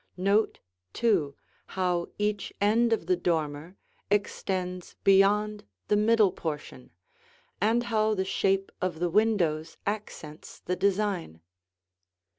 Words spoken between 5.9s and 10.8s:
middle portion, and how the shape of the windows accents the